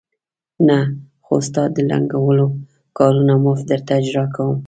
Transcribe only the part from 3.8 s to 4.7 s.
اجرا کوم.